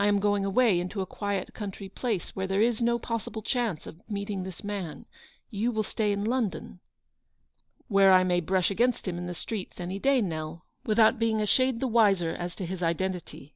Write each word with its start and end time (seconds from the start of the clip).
I 0.00 0.08
am 0.08 0.18
going 0.18 0.44
away 0.44 0.80
into 0.80 1.00
a 1.00 1.06
quiet 1.06 1.54
country 1.54 1.88
place, 1.88 2.34
where 2.34 2.48
there 2.48 2.60
is 2.60 2.82
no 2.82 2.98
possible 2.98 3.40
chance 3.40 3.86
of 3.86 4.00
meeting 4.10 4.42
this 4.42 4.64
man; 4.64 5.06
you 5.48 5.70
will 5.70 5.84
stay 5.84 6.10
in 6.10 6.24
London— 6.24 6.64
n" 6.64 6.80
Where 7.86 8.12
I 8.12 8.24
may 8.24 8.40
brush 8.40 8.72
against 8.72 9.06
him 9.06 9.16
in 9.16 9.28
the 9.28 9.32
streets 9.34 9.78
any 9.78 10.00
day, 10.00 10.20
Nell, 10.20 10.64
without 10.84 11.20
being 11.20 11.40
a 11.40 11.46
shade 11.46 11.78
the 11.78 11.86
wiser 11.86 12.30
as 12.30 12.56
235 12.56 12.56
to 12.56 12.66
his 12.68 12.82
identity. 12.82 13.54